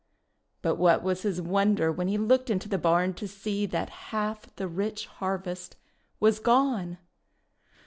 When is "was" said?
1.03-1.21, 6.19-6.39